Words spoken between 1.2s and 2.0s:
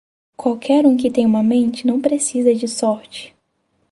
uma mente